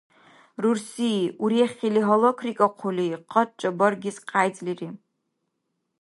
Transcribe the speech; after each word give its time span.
Рурси, 0.61 1.11
урехили 1.43 2.01
гьалакрикӀахъули, 2.07 3.07
къача 3.31 3.69
баргес 3.77 4.17
къяйцӀлири. 4.29 4.89